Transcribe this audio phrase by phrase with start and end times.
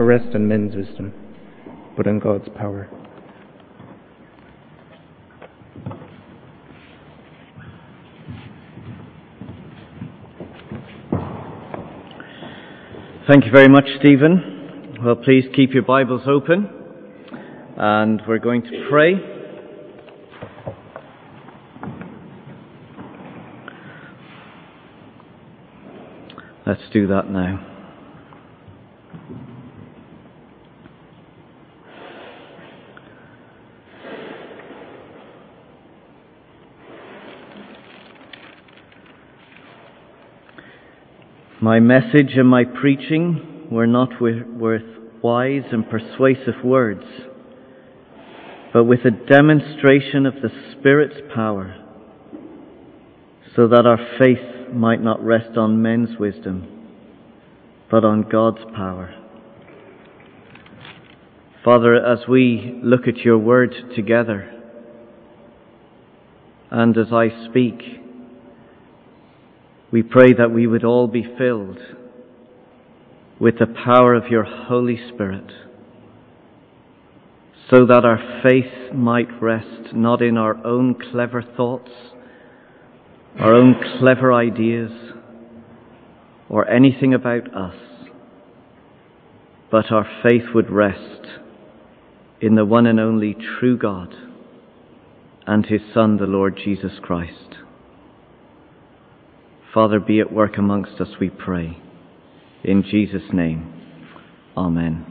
[0.00, 1.12] or rest on men's wisdom,
[1.94, 2.88] but on God's power.
[13.28, 14.96] Thank you very much, Stephen.
[15.04, 16.70] Well, please keep your Bibles open,
[17.76, 19.16] and we're going to pray.
[26.66, 27.69] Let's do that now.
[41.70, 44.42] My message and my preaching were not with,
[45.22, 47.04] wise and persuasive words,
[48.72, 51.76] but with a demonstration of the Spirit's power,
[53.54, 56.88] so that our faith might not rest on men's wisdom,
[57.88, 59.14] but on God's power.
[61.64, 64.50] Father, as we look at your word together,
[66.72, 67.99] and as I speak,
[69.92, 71.78] we pray that we would all be filled
[73.40, 75.50] with the power of your Holy Spirit
[77.70, 81.90] so that our faith might rest not in our own clever thoughts,
[83.38, 84.90] our own clever ideas,
[86.48, 87.76] or anything about us,
[89.70, 91.26] but our faith would rest
[92.40, 94.12] in the one and only true God
[95.46, 97.59] and His Son, the Lord Jesus Christ.
[99.72, 101.78] Father, be at work amongst us, we pray.
[102.64, 103.80] In Jesus' name,
[104.56, 105.06] Amen.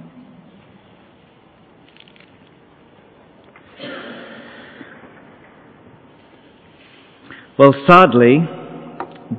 [7.57, 8.39] Well, sadly,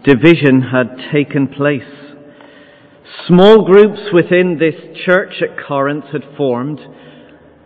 [0.05, 1.83] division had taken place.
[3.27, 4.75] Small groups within this
[5.05, 6.81] church at Corinth had formed,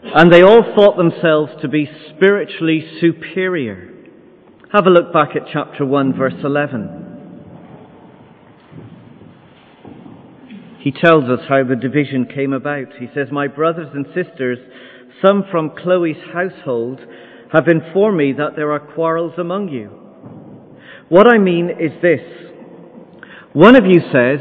[0.02, 3.90] and they all thought themselves to be spiritually superior.
[4.72, 7.03] Have a look back at chapter 1, verse 11.
[10.84, 12.88] He tells us how the division came about.
[13.00, 14.58] He says, My brothers and sisters,
[15.24, 17.00] some from Chloe's household,
[17.50, 19.88] have informed me that there are quarrels among you.
[21.08, 22.20] What I mean is this.
[23.54, 24.40] One of you says,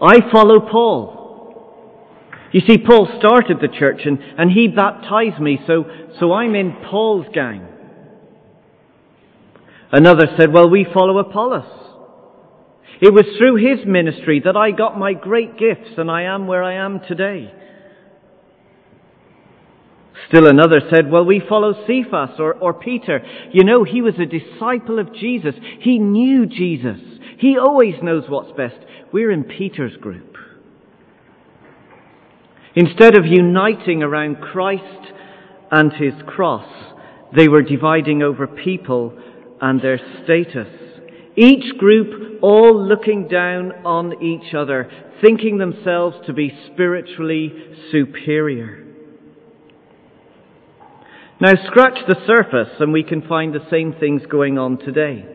[0.00, 2.08] I follow Paul.
[2.52, 5.84] You see, Paul started the church and, and he baptized me, so,
[6.20, 7.68] so I'm in Paul's gang.
[9.92, 11.83] Another said, Well, we follow Apollos.
[13.00, 16.62] It was through his ministry that I got my great gifts and I am where
[16.62, 17.52] I am today.
[20.28, 23.20] Still another said, well, we follow Cephas or, or Peter.
[23.52, 25.54] You know, he was a disciple of Jesus.
[25.80, 26.98] He knew Jesus.
[27.38, 28.76] He always knows what's best.
[29.12, 30.36] We're in Peter's group.
[32.74, 35.12] Instead of uniting around Christ
[35.70, 36.68] and his cross,
[37.36, 39.16] they were dividing over people
[39.60, 40.68] and their status.
[41.36, 44.90] Each group all looking down on each other,
[45.22, 47.52] thinking themselves to be spiritually
[47.90, 48.84] superior.
[51.40, 55.26] Now scratch the surface and we can find the same things going on today.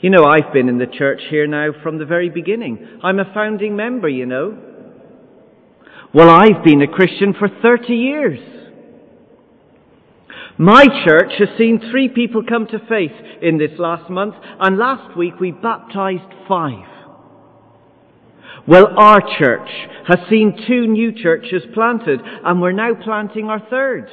[0.00, 2.98] You know, I've been in the church here now from the very beginning.
[3.04, 4.58] I'm a founding member, you know.
[6.12, 8.61] Well, I've been a Christian for 30 years.
[10.62, 13.10] My church has seen three people come to faith
[13.42, 16.86] in this last month, and last week we baptized five.
[18.68, 19.68] Well, our church
[20.06, 24.08] has seen two new churches planted, and we're now planting our third.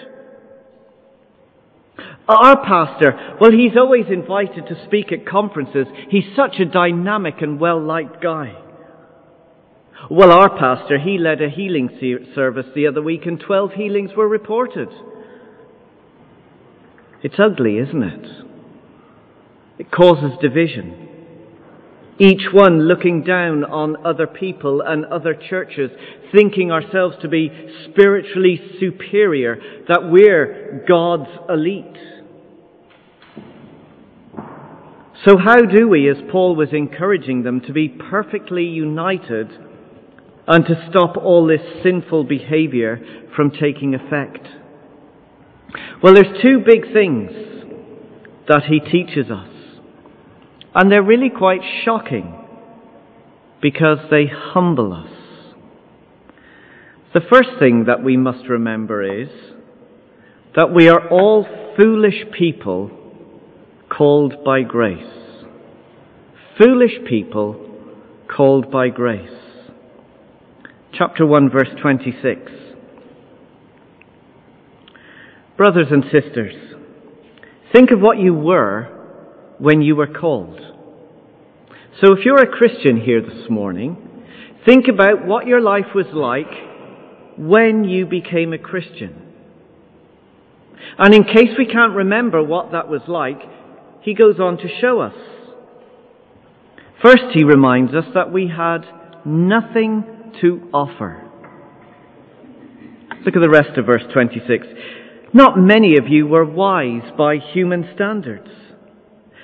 [2.28, 5.86] Our pastor, well, he's always invited to speak at conferences.
[6.10, 8.56] He's such a dynamic and well-liked guy.
[10.10, 11.92] Well, our pastor, he led a healing
[12.34, 14.90] service the other week, and 12 healings were reported.
[17.22, 18.26] It's ugly, isn't it?
[19.80, 21.08] It causes division.
[22.18, 25.90] Each one looking down on other people and other churches,
[26.34, 27.50] thinking ourselves to be
[27.90, 29.58] spiritually superior,
[29.88, 31.98] that we're God's elite.
[35.26, 39.50] So how do we, as Paul was encouraging them, to be perfectly united
[40.48, 43.00] and to stop all this sinful behavior
[43.36, 44.46] from taking effect?
[46.02, 47.32] Well, there's two big things
[48.48, 49.50] that he teaches us.
[50.74, 52.36] And they're really quite shocking
[53.62, 55.12] because they humble us.
[57.14, 59.30] The first thing that we must remember is
[60.56, 61.46] that we are all
[61.76, 62.92] foolish people
[63.90, 65.04] called by grace.
[66.58, 67.66] Foolish people
[68.28, 69.30] called by grace.
[70.94, 72.52] chapter 1, verse 26.
[75.60, 76.54] Brothers and sisters,
[77.74, 78.84] think of what you were
[79.58, 80.58] when you were called.
[82.02, 83.98] So if you're a Christian here this morning,
[84.66, 86.48] think about what your life was like
[87.38, 89.22] when you became a Christian.
[90.98, 93.42] And in case we can't remember what that was like,
[94.00, 95.16] he goes on to show us.
[97.04, 98.86] First, he reminds us that we had
[99.26, 100.06] nothing
[100.40, 101.30] to offer.
[103.26, 104.66] Look at the rest of verse 26.
[105.34, 108.50] Not many of you were wise by human standards.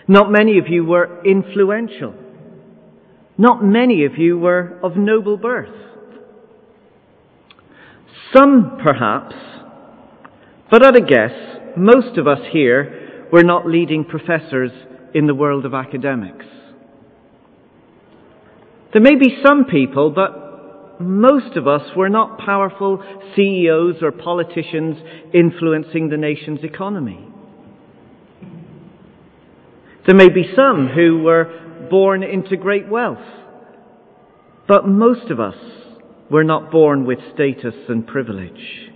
[0.08, 2.14] Not many of you were influential.
[3.38, 5.76] Not many of you were of noble birth.
[8.34, 9.36] Some, perhaps,
[10.72, 11.32] but at a guess,
[11.78, 14.72] most of us here were not leading professors
[15.14, 16.46] in the world of academics.
[18.92, 20.45] There may be some people, but
[21.00, 23.04] most of us were not powerful
[23.36, 24.98] CEOs or politicians
[25.34, 27.28] influencing the nation's economy.
[30.06, 33.26] There may be some who were born into great wealth,
[34.68, 35.56] but most of us
[36.30, 38.92] were not born with status and privilege.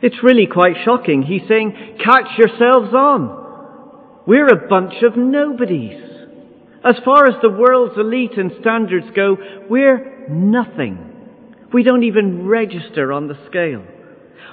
[0.00, 1.22] It's really quite shocking.
[1.22, 4.22] He's saying, catch yourselves on.
[4.26, 6.11] We're a bunch of nobodies.
[6.84, 9.36] As far as the world's elite and standards go,
[9.70, 11.08] we're nothing.
[11.72, 13.84] We don't even register on the scale.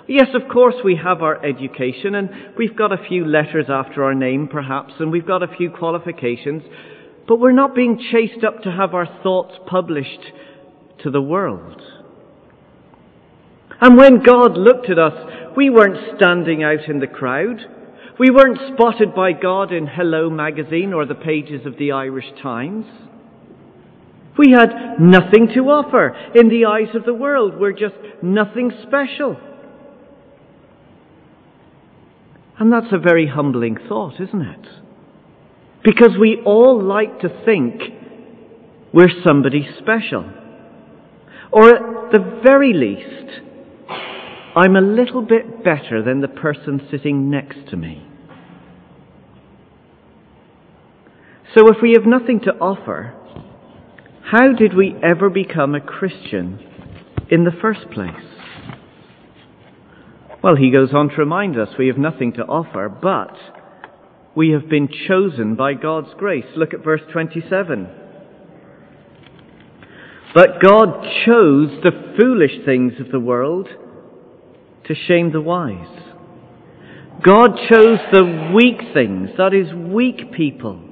[0.07, 4.15] Yes, of course we have our education and we've got a few letters after our
[4.15, 6.63] name perhaps and we've got a few qualifications,
[7.27, 10.31] but we're not being chased up to have our thoughts published
[11.03, 11.81] to the world.
[13.81, 15.13] And when God looked at us,
[15.55, 17.59] we weren't standing out in the crowd.
[18.19, 22.85] We weren't spotted by God in Hello magazine or the pages of the Irish Times.
[24.37, 27.57] We had nothing to offer in the eyes of the world.
[27.57, 29.37] We're just nothing special.
[32.59, 34.67] And that's a very humbling thought, isn't it?
[35.85, 37.81] Because we all like to think
[38.93, 40.29] we're somebody special.
[41.53, 43.39] Or at the very least,
[44.57, 48.07] I'm a little bit better than the person sitting next to me.
[51.59, 53.13] So if we have nothing to offer,
[54.23, 56.57] how did we ever become a Christian
[57.29, 58.13] in the first place?
[60.41, 63.35] Well, he goes on to remind us we have nothing to offer, but
[64.37, 66.45] we have been chosen by God's grace.
[66.55, 67.89] Look at verse 27.
[70.33, 73.67] But God chose the foolish things of the world
[74.85, 76.13] to shame the wise.
[77.21, 80.88] God chose the weak things, that is, weak people,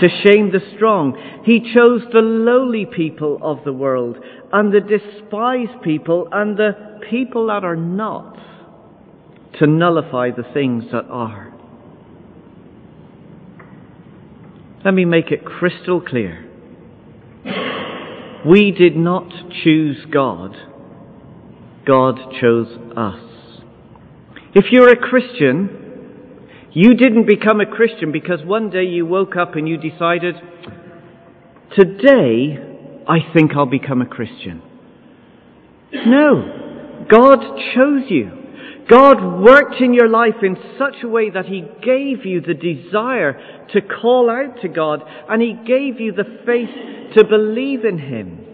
[0.00, 1.16] to shame the strong.
[1.44, 4.16] He chose the lowly people of the world
[4.52, 8.36] and the despised people and the people that are not
[9.58, 11.52] to nullify the things that are.
[14.84, 16.48] Let me make it crystal clear.
[18.44, 19.30] We did not
[19.62, 20.56] choose God.
[21.86, 23.20] God chose us.
[24.54, 25.81] If you're a Christian,
[26.74, 30.36] you didn't become a Christian because one day you woke up and you decided,
[31.76, 32.58] today
[33.06, 34.62] I think I'll become a Christian.
[35.92, 37.04] No.
[37.10, 37.40] God
[37.74, 38.30] chose you.
[38.88, 43.66] God worked in your life in such a way that He gave you the desire
[43.72, 48.46] to call out to God and He gave you the faith to believe in Him.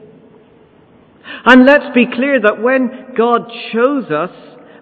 [1.44, 4.30] And let's be clear that when God chose us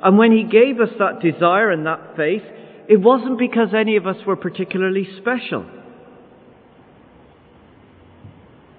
[0.02, 2.42] and when He gave us that desire and that faith,
[2.88, 5.64] it wasn't because any of us were particularly special.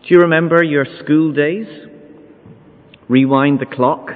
[0.03, 1.67] Do you remember your school days?
[3.09, 4.07] Rewind the clock.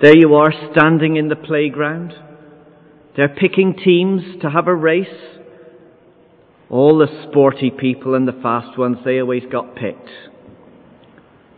[0.00, 2.14] There you are standing in the playground.
[3.16, 5.06] They're picking teams to have a race.
[6.68, 10.08] All the sporty people and the fast ones, they always got picked.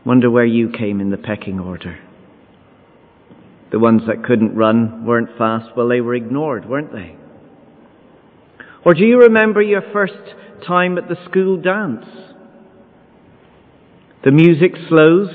[0.07, 1.99] Wonder where you came in the pecking order.
[3.73, 7.17] The ones that couldn't run, weren't fast, well, they were ignored, weren't they?
[8.85, 10.12] Or do you remember your first
[10.67, 12.05] time at the school dance?
[14.25, 15.31] The music slows,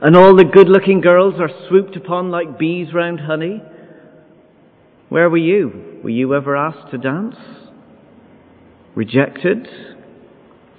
[0.00, 3.62] and all the good looking girls are swooped upon like bees round honey.
[5.10, 6.00] Where were you?
[6.02, 7.36] Were you ever asked to dance?
[8.94, 9.68] Rejected?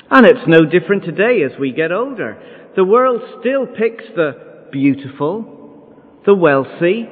[0.09, 2.41] And it's no different today as we get older.
[2.75, 5.58] The world still picks the beautiful,
[6.25, 7.07] the wealthy,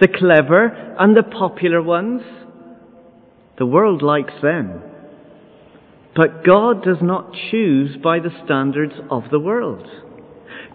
[0.00, 2.22] the clever, and the popular ones.
[3.58, 4.82] The world likes them.
[6.14, 9.86] But God does not choose by the standards of the world.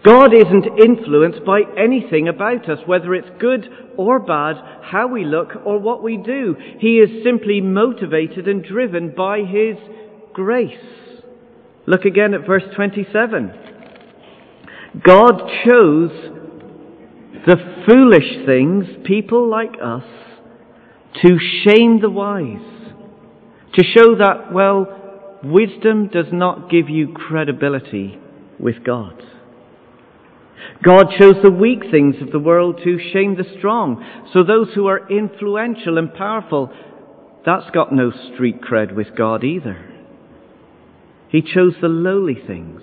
[0.04, 5.50] God isn't influenced by anything about us, whether it's good or bad, how we look
[5.64, 6.56] or what we do.
[6.78, 9.76] He is simply motivated and driven by His
[10.34, 10.76] grace.
[11.86, 13.52] Look again at verse 27.
[15.02, 16.33] God chose
[17.46, 20.04] the foolish things, people like us,
[21.22, 22.92] to shame the wise,
[23.74, 28.18] to show that, well, wisdom does not give you credibility
[28.58, 29.22] with God.
[30.82, 34.04] God chose the weak things of the world to shame the strong.
[34.32, 36.70] So those who are influential and powerful,
[37.44, 39.90] that's got no street cred with God either.
[41.28, 42.80] He chose the lowly things,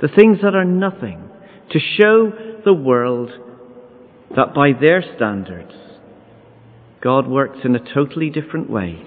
[0.00, 1.30] the things that are nothing,
[1.70, 2.32] to show
[2.64, 3.30] the world
[4.36, 5.72] that by their standards,
[7.02, 9.02] God works in a totally different way,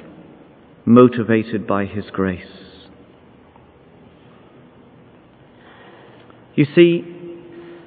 [0.86, 2.46] motivated by His grace.
[6.56, 7.04] You see,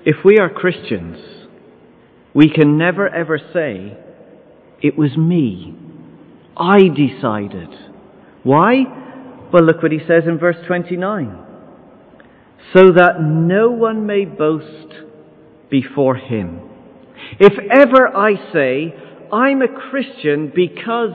[0.04, 1.18] if we are Christians,
[2.34, 3.96] we can never ever say,
[4.82, 5.74] it was me.
[6.56, 7.68] I decided.
[8.42, 8.84] Why?
[9.52, 11.44] Well, look what he says in verse 29.
[12.74, 14.94] So that no one may boast
[15.70, 16.60] before him.
[17.38, 18.94] If ever I say,
[19.32, 21.12] I'm a Christian because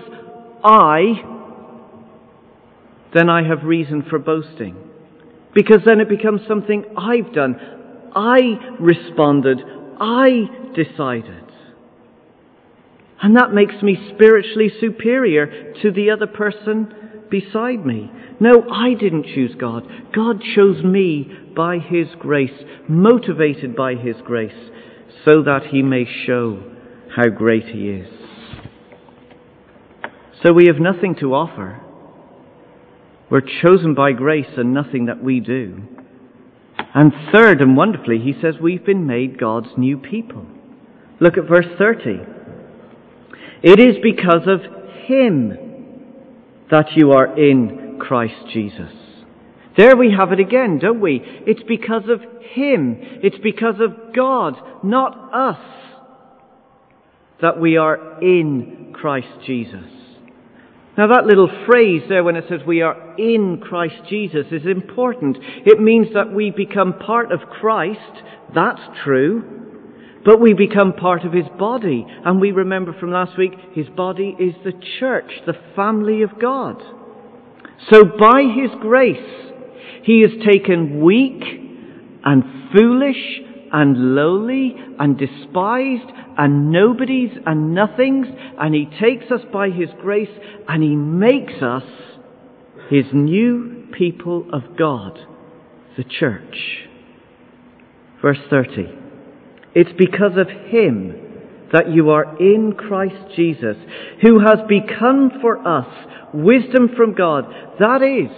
[0.64, 1.14] I,
[3.14, 4.76] then I have reason for boasting.
[5.54, 7.56] Because then it becomes something I've done.
[8.16, 9.60] I responded.
[10.00, 11.46] I decided.
[13.22, 16.94] And that makes me spiritually superior to the other person
[17.30, 18.12] beside me.
[18.40, 19.88] No, I didn't choose God.
[20.14, 24.72] God chose me by His grace, motivated by His grace,
[25.26, 26.64] so that He may show
[27.16, 28.08] how great He is.
[30.44, 31.82] So we have nothing to offer.
[33.30, 35.84] We're chosen by grace and nothing that we do.
[36.94, 40.46] And third, and wonderfully, he says we've been made God's new people.
[41.20, 42.20] Look at verse 30.
[43.64, 44.62] It is because of
[45.06, 45.58] Him
[46.72, 48.92] that you are in Christ Jesus.
[49.82, 51.22] There we have it again, don't we?
[51.48, 52.22] It's because of
[52.54, 52.98] Him.
[53.24, 55.58] It's because of God, not us,
[57.42, 59.90] that we are in Christ Jesus.
[60.96, 65.38] Now that little phrase there when it says we are in Christ Jesus is important.
[65.66, 68.22] It means that we become part of Christ.
[68.54, 69.42] That's true.
[70.24, 72.06] But we become part of His body.
[72.24, 76.80] And we remember from last week, His body is the church, the family of God.
[77.90, 79.48] So by His grace,
[80.04, 81.42] He has taken weak
[82.24, 88.28] and foolish and lowly and despised and nobodies and nothings,
[88.60, 90.30] and He takes us by His grace
[90.68, 91.84] and He makes us
[92.90, 95.20] His new people of God,
[95.98, 96.88] the church.
[98.22, 98.88] Verse 30.
[99.74, 101.22] It's because of Him
[101.72, 103.78] that you are in Christ Jesus,
[104.22, 105.88] who has become for us
[106.34, 107.46] wisdom from God.
[107.80, 108.30] That is,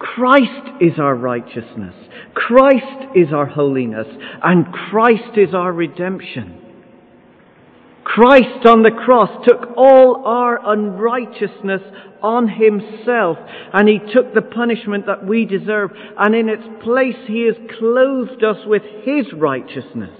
[0.00, 1.94] Christ is our righteousness.
[2.34, 4.06] Christ is our holiness.
[4.42, 6.56] And Christ is our redemption.
[8.02, 11.82] Christ on the cross took all our unrighteousness
[12.22, 13.36] on himself
[13.72, 18.42] and he took the punishment that we deserve and in its place he has clothed
[18.42, 20.18] us with his righteousness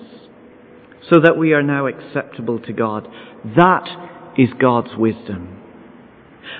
[1.11, 3.09] so that we are now acceptable to God.
[3.57, 3.89] That
[4.39, 5.60] is God's wisdom.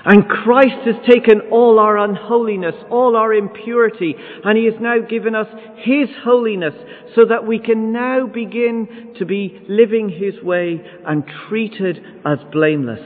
[0.03, 5.35] And Christ has taken all our unholiness, all our impurity, and He has now given
[5.35, 6.73] us His holiness
[7.15, 13.01] so that we can now begin to be living His way and treated as blameless.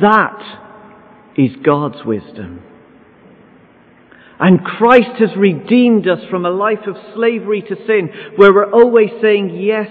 [0.00, 0.42] That
[1.36, 2.62] is God's wisdom.
[4.40, 9.10] And Christ has redeemed us from a life of slavery to sin, where we're always
[9.22, 9.88] saying yes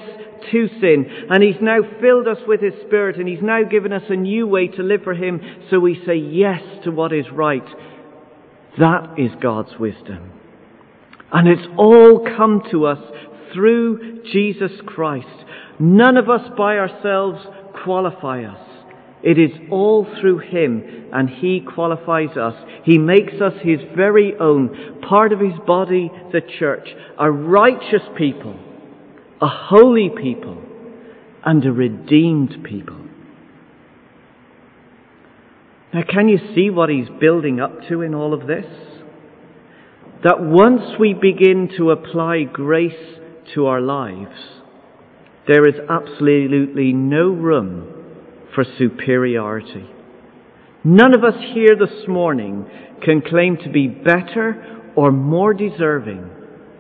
[0.51, 1.05] to sin.
[1.29, 4.47] And He's now filled us with His Spirit and He's now given us a new
[4.47, 7.67] way to live for Him so we say yes to what is right.
[8.79, 10.31] That is God's wisdom.
[11.31, 12.99] And it's all come to us
[13.53, 15.27] through Jesus Christ.
[15.79, 17.39] None of us by ourselves
[17.83, 18.67] qualify us.
[19.23, 22.55] It is all through Him and He qualifies us.
[22.83, 26.87] He makes us His very own, part of His body, the church,
[27.19, 28.57] a righteous people
[29.41, 30.61] a holy people,
[31.43, 32.97] and a redeemed people.
[35.93, 38.65] Now, can you see what he's building up to in all of this?
[40.23, 43.17] That once we begin to apply grace
[43.55, 44.37] to our lives,
[45.47, 47.91] there is absolutely no room
[48.53, 49.89] for superiority.
[50.83, 52.69] None of us here this morning
[53.03, 56.29] can claim to be better or more deserving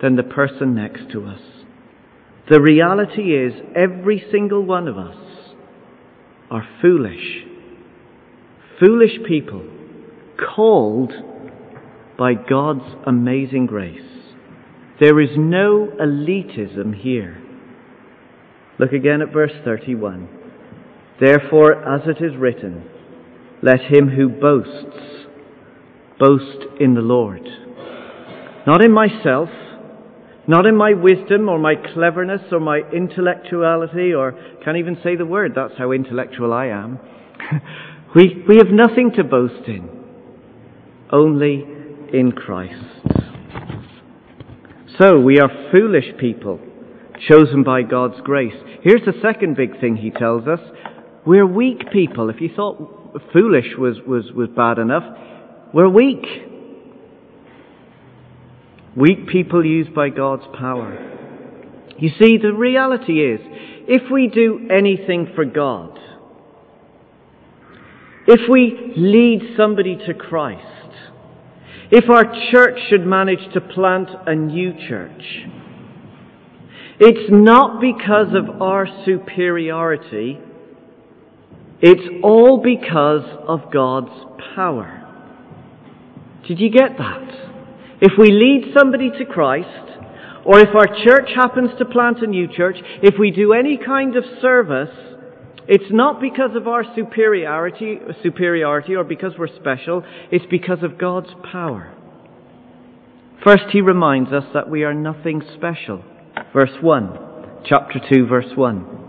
[0.01, 1.41] than the person next to us.
[2.51, 5.15] The reality is, every single one of us
[6.49, 7.45] are foolish.
[8.77, 9.65] Foolish people
[10.53, 11.13] called
[12.17, 14.01] by God's amazing grace.
[14.99, 17.41] There is no elitism here.
[18.77, 20.27] Look again at verse 31.
[21.21, 22.83] Therefore, as it is written,
[23.63, 25.25] let him who boasts
[26.19, 27.47] boast in the Lord.
[28.67, 29.47] Not in myself,
[30.51, 35.25] not in my wisdom or my cleverness or my intellectuality or can't even say the
[35.25, 36.99] word, that's how intellectual I am.
[38.15, 39.89] we, we have nothing to boast in,
[41.09, 41.63] only
[42.13, 42.83] in Christ.
[44.99, 46.59] So we are foolish people
[47.29, 48.53] chosen by God's grace.
[48.83, 50.59] Here's the second big thing he tells us.
[51.25, 52.29] We're weak people.
[52.29, 55.03] If you thought foolish was, was, was bad enough,
[55.73, 56.25] we're weak.
[58.95, 61.07] Weak people used by God's power.
[61.97, 63.39] You see, the reality is,
[63.87, 65.97] if we do anything for God,
[68.27, 70.65] if we lead somebody to Christ,
[71.89, 75.23] if our church should manage to plant a new church,
[76.99, 80.39] it's not because of our superiority,
[81.81, 84.11] it's all because of God's
[84.55, 84.97] power.
[86.47, 87.50] Did you get that?
[88.01, 89.99] If we lead somebody to Christ,
[90.43, 94.15] or if our church happens to plant a new church, if we do any kind
[94.15, 94.89] of service,
[95.67, 101.29] it's not because of our superiority, superiority or because we're special, it's because of God's
[101.51, 101.93] power.
[103.43, 106.03] First, he reminds us that we are nothing special.
[106.53, 107.19] Verse 1,
[107.65, 109.00] chapter 2, verse 1.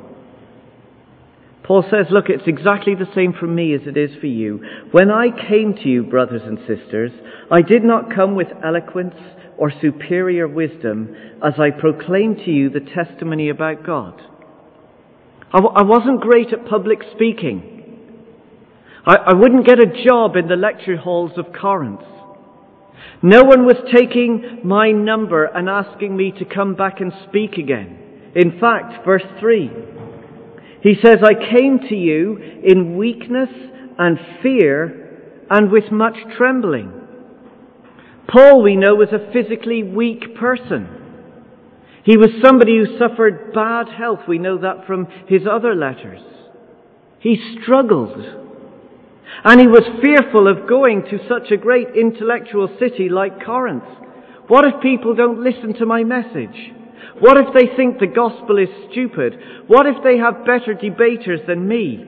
[1.72, 4.62] Paul says, Look, it's exactly the same for me as it is for you.
[4.90, 7.12] When I came to you, brothers and sisters,
[7.50, 9.14] I did not come with eloquence
[9.56, 14.20] or superior wisdom as I proclaimed to you the testimony about God.
[15.50, 17.96] I w- I wasn't great at public speaking.
[19.06, 22.04] I, I wouldn't get a job in the lecture halls of Corinth.
[23.22, 28.02] No one was taking my number and asking me to come back and speak again.
[28.34, 29.70] In fact, verse 3,
[30.82, 33.50] he says, I came to you in weakness
[33.98, 36.92] and fear and with much trembling.
[38.28, 40.88] Paul, we know, was a physically weak person.
[42.04, 44.20] He was somebody who suffered bad health.
[44.26, 46.20] We know that from his other letters.
[47.20, 48.18] He struggled.
[49.44, 53.84] And he was fearful of going to such a great intellectual city like Corinth.
[54.48, 56.72] What if people don't listen to my message?
[57.20, 59.34] What if they think the gospel is stupid?
[59.66, 62.04] What if they have better debaters than me?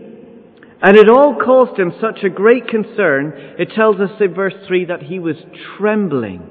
[0.82, 3.54] And it all caused him such a great concern.
[3.58, 5.36] It tells us in verse 3 that he was
[5.78, 6.50] trembling.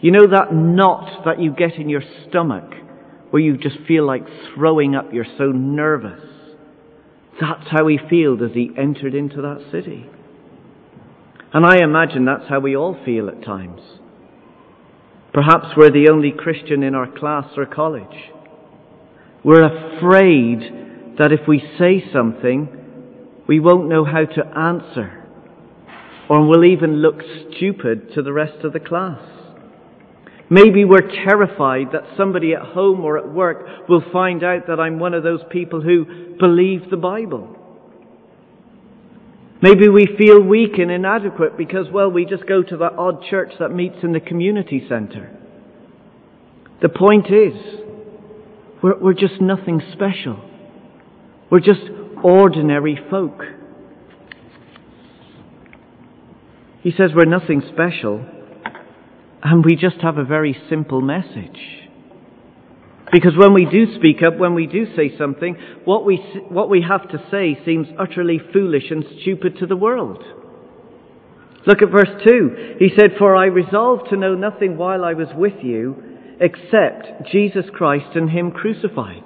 [0.00, 2.74] You know that knot that you get in your stomach
[3.30, 4.22] where you just feel like
[4.54, 6.22] throwing up, you're so nervous.
[7.40, 10.06] That's how he felt as he entered into that city.
[11.52, 13.80] And I imagine that's how we all feel at times.
[15.32, 18.32] Perhaps we're the only Christian in our class or college.
[19.44, 22.68] We're afraid that if we say something,
[23.46, 25.24] we won't know how to answer,
[26.28, 27.20] or we'll even look
[27.56, 29.20] stupid to the rest of the class.
[30.50, 34.98] Maybe we're terrified that somebody at home or at work will find out that I'm
[34.98, 37.57] one of those people who believe the Bible.
[39.60, 43.52] Maybe we feel weak and inadequate because, well, we just go to that odd church
[43.58, 45.36] that meets in the community centre.
[46.80, 47.54] The point is,
[48.82, 50.38] we're, we're just nothing special.
[51.50, 51.80] We're just
[52.22, 53.42] ordinary folk.
[56.82, 58.24] He says we're nothing special,
[59.42, 61.87] and we just have a very simple message.
[63.10, 66.16] Because when we do speak up, when we do say something, what we,
[66.48, 70.22] what we have to say seems utterly foolish and stupid to the world.
[71.66, 72.76] Look at verse 2.
[72.78, 76.02] He said, For I resolved to know nothing while I was with you
[76.40, 79.24] except Jesus Christ and Him crucified.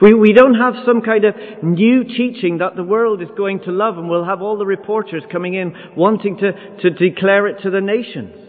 [0.00, 3.70] We, we don't have some kind of new teaching that the world is going to
[3.70, 7.70] love and we'll have all the reporters coming in wanting to, to declare it to
[7.70, 8.41] the nations.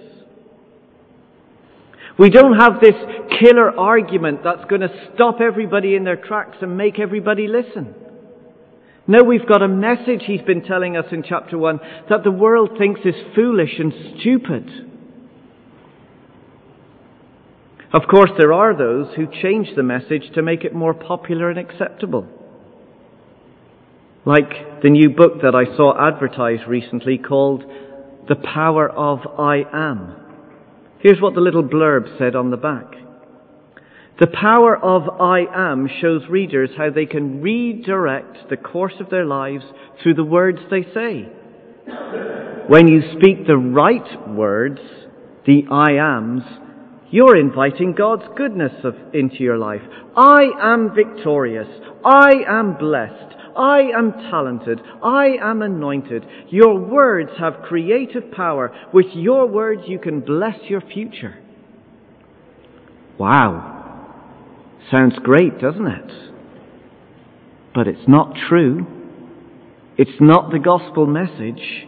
[2.18, 2.96] We don't have this
[3.40, 7.96] killer argument that's going to stop everybody in their tracks and make everybody listen.
[9.08, 12.72] No, we've got a message he's been telling us in chapter 1 that the world
[12.78, 14.70] thinks is foolish and stupid.
[17.92, 21.60] Of course, there are those who change the message to make it more popular and
[21.60, 22.28] acceptable.
[24.26, 27.64] Like the new book that I saw advertised recently called
[28.30, 30.23] The Power of I Am.
[31.04, 32.86] Here's what the little blurb said on the back.
[34.22, 39.26] The power of I am shows readers how they can redirect the course of their
[39.26, 39.66] lives
[40.02, 41.28] through the words they say.
[42.70, 44.80] When you speak the right words,
[45.46, 46.44] the I ams,
[47.12, 49.82] you're inviting God's goodness of, into your life.
[50.16, 51.68] I am victorious.
[52.06, 53.36] I am blessed.
[53.58, 54.80] I am talented.
[55.04, 56.26] I am anointed.
[56.50, 58.74] Your words have creative power.
[58.94, 61.38] With your words, you can bless your future.
[63.20, 63.74] Wow.
[64.92, 66.34] Sounds great, doesn't it?
[67.74, 68.86] But it's not true.
[69.98, 71.88] It's not the gospel message.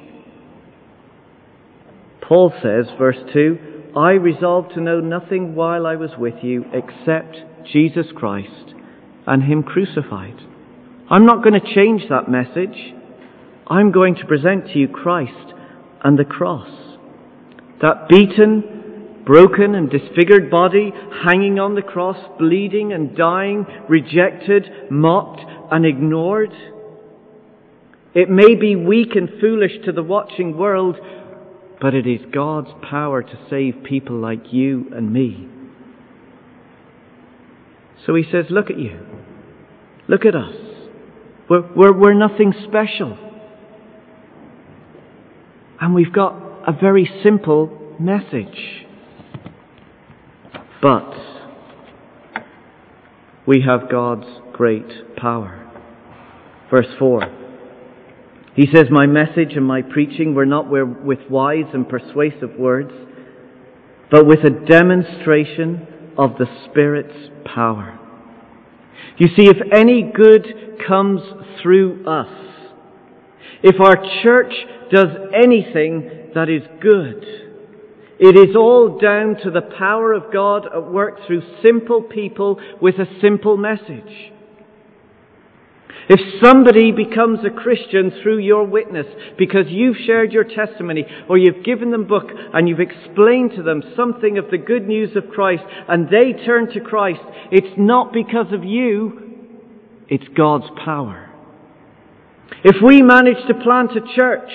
[2.21, 7.37] Paul says, verse 2, I resolved to know nothing while I was with you except
[7.71, 8.73] Jesus Christ
[9.27, 10.39] and Him crucified.
[11.09, 12.93] I'm not going to change that message.
[13.67, 15.53] I'm going to present to you Christ
[16.03, 16.69] and the cross.
[17.81, 20.91] That beaten, broken and disfigured body
[21.23, 25.41] hanging on the cross, bleeding and dying, rejected, mocked
[25.71, 26.53] and ignored.
[28.15, 30.95] It may be weak and foolish to the watching world,
[31.81, 35.49] but it is God's power to save people like you and me.
[38.05, 39.05] So he says, Look at you.
[40.07, 40.74] Look at us.
[41.49, 43.17] We're, we're, we're nothing special.
[45.79, 46.33] And we've got
[46.67, 48.85] a very simple message.
[50.81, 51.13] But
[53.47, 55.61] we have God's great power.
[56.71, 57.21] Verse 4.
[58.55, 62.91] He says, My message and my preaching were not with wise and persuasive words,
[64.09, 67.99] but with a demonstration of the Spirit's power.
[69.17, 71.21] You see, if any good comes
[71.61, 72.29] through us,
[73.63, 74.53] if our church
[74.91, 77.23] does anything that is good,
[78.19, 82.95] it is all down to the power of God at work through simple people with
[82.95, 84.31] a simple message.
[86.07, 91.65] If somebody becomes a Christian through your witness because you've shared your testimony or you've
[91.65, 95.63] given them book and you've explained to them something of the good news of Christ
[95.87, 99.21] and they turn to Christ, it's not because of you,
[100.07, 101.31] it's God's power.
[102.63, 104.51] If we manage to plant a church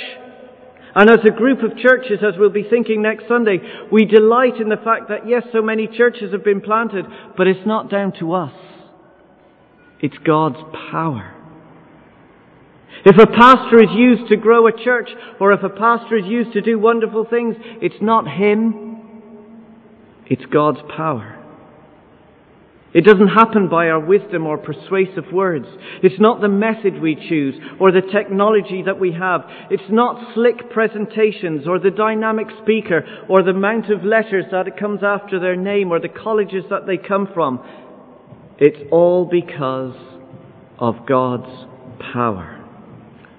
[0.94, 3.58] and as a group of churches, as we'll be thinking next Sunday,
[3.90, 7.66] we delight in the fact that yes, so many churches have been planted, but it's
[7.66, 8.52] not down to us.
[10.02, 10.58] It's God's
[10.90, 11.34] power.
[13.04, 15.08] If a pastor is used to grow a church,
[15.40, 19.00] or if a pastor is used to do wonderful things, it's not him,
[20.26, 21.36] it's God's power.
[22.92, 25.66] It doesn't happen by our wisdom or persuasive words.
[26.02, 29.42] It's not the message we choose or the technology that we have.
[29.70, 34.76] It's not slick presentations or the dynamic speaker or the amount of letters that it
[34.76, 37.60] comes after their name or the colleges that they come from.
[38.60, 39.96] It's all because
[40.78, 41.66] of God's
[42.12, 42.62] power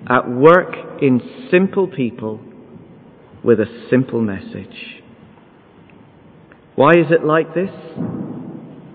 [0.10, 2.42] at work in simple people
[3.44, 5.04] with a simple message.
[6.76, 7.70] Why is it like this?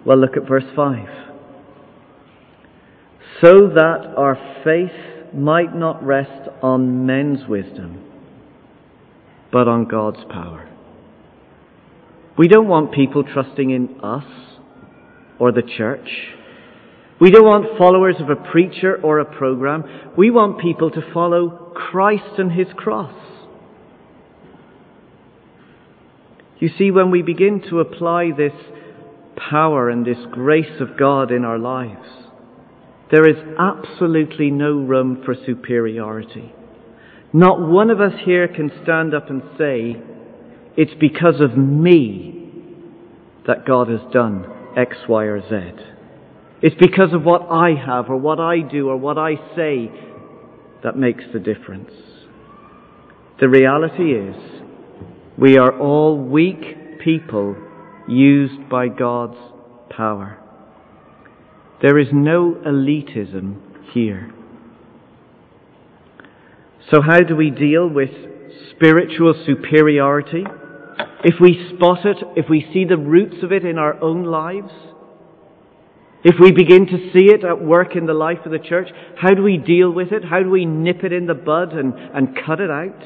[0.05, 1.07] Well, look at verse 5.
[3.41, 8.03] So that our faith might not rest on men's wisdom,
[9.53, 10.69] but on God's power.
[12.37, 14.25] We don't want people trusting in us
[15.39, 16.09] or the church.
[17.21, 19.85] We don't want followers of a preacher or a program.
[20.17, 23.15] We want people to follow Christ and His cross.
[26.59, 28.53] You see, when we begin to apply this
[29.51, 32.09] power and this grace of God in our lives,
[33.11, 36.53] there is absolutely no room for superiority.
[37.33, 39.97] Not one of us here can stand up and say,
[40.77, 42.51] it's because of me
[43.47, 44.47] that God has done
[44.77, 45.83] X, Y, or Z.
[46.63, 49.91] It's because of what I have or what I do or what I say
[50.83, 51.91] that makes the difference.
[53.41, 54.37] The reality is,
[55.39, 57.57] we are all weak people
[58.09, 59.39] used by God's
[59.91, 60.39] power.
[61.83, 63.61] There is no elitism
[63.93, 64.33] here.
[66.91, 68.11] So, how do we deal with
[68.71, 70.45] spiritual superiority?
[71.25, 74.73] If we spot it, if we see the roots of it in our own lives,
[76.25, 79.33] if we begin to see it at work in the life of the church, how
[79.33, 80.25] do we deal with it?
[80.25, 83.01] How do we nip it in the bud and, and cut it out?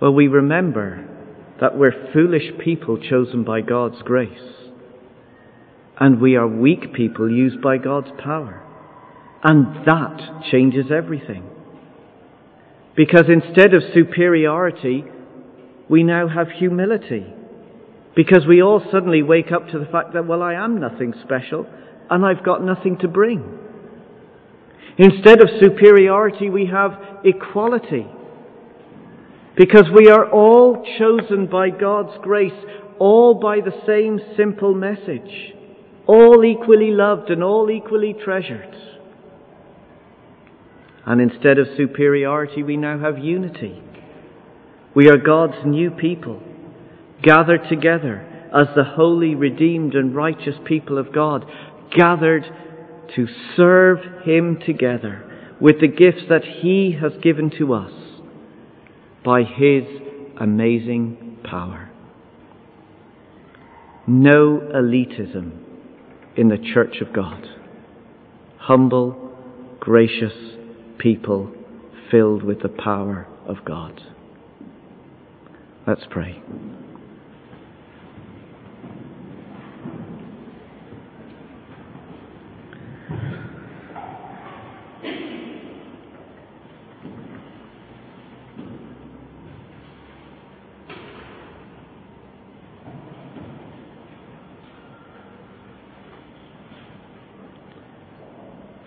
[0.00, 1.08] Well, we remember
[1.60, 4.38] that we're foolish people chosen by God's grace.
[5.98, 8.62] And we are weak people used by God's power.
[9.42, 11.48] And that changes everything.
[12.96, 15.04] Because instead of superiority,
[15.94, 17.24] we now have humility.
[18.16, 21.68] Because we all suddenly wake up to the fact that, well, I am nothing special
[22.10, 23.60] and I've got nothing to bring.
[24.98, 28.08] Instead of superiority, we have equality.
[29.56, 32.60] Because we are all chosen by God's grace,
[32.98, 35.54] all by the same simple message,
[36.08, 38.74] all equally loved and all equally treasured.
[41.06, 43.80] And instead of superiority, we now have unity.
[44.94, 46.40] We are God's new people,
[47.22, 51.44] gathered together as the holy, redeemed, and righteous people of God,
[51.96, 52.44] gathered
[53.16, 53.26] to
[53.56, 57.92] serve Him together with the gifts that He has given to us
[59.24, 59.84] by His
[60.40, 61.90] amazing power.
[64.06, 65.58] No elitism
[66.36, 67.46] in the church of God.
[68.58, 69.32] Humble,
[69.80, 70.34] gracious
[70.98, 71.52] people
[72.10, 74.00] filled with the power of God.
[75.86, 76.40] Let's pray.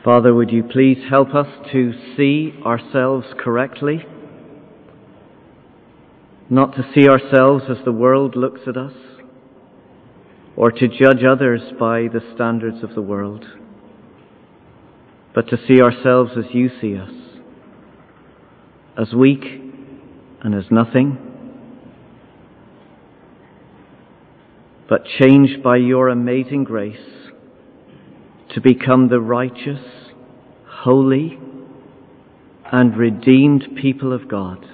[0.04, 4.04] Father, would you please help us to see ourselves correctly?
[6.50, 8.94] Not to see ourselves as the world looks at us,
[10.56, 13.46] or to judge others by the standards of the world,
[15.36, 17.12] but to see ourselves as you see us,
[18.98, 19.44] as weak
[20.42, 21.18] and as nothing,
[24.88, 26.96] but changed by your amazing grace
[28.54, 29.84] to become the righteous,
[30.66, 31.38] holy,
[32.72, 34.66] and redeemed people of God,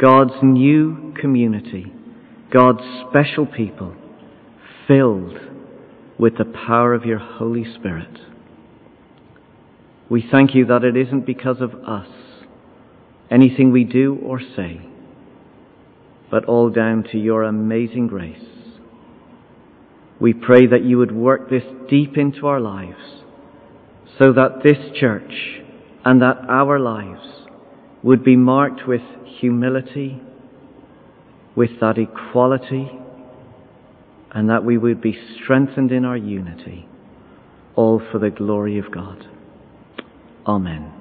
[0.00, 1.92] God's new community,
[2.50, 3.94] God's special people,
[4.88, 5.38] filled
[6.18, 8.18] with the power of your Holy Spirit.
[10.08, 12.08] We thank you that it isn't because of us,
[13.30, 14.80] anything we do or say,
[16.30, 18.42] but all down to your amazing grace.
[20.18, 23.22] We pray that you would work this deep into our lives
[24.18, 25.60] so that this church
[26.04, 27.39] and that our lives
[28.02, 29.02] would be marked with
[29.40, 30.20] humility,
[31.54, 32.90] with that equality,
[34.32, 36.88] and that we would be strengthened in our unity,
[37.74, 39.26] all for the glory of God.
[40.46, 40.99] Amen.